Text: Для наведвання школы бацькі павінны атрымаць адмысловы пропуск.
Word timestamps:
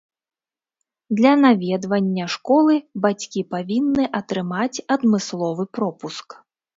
Для 1.17 1.33
наведвання 1.41 2.25
школы 2.35 2.77
бацькі 3.03 3.43
павінны 3.53 4.07
атрымаць 4.21 4.83
адмысловы 4.97 5.63
пропуск. 5.81 6.27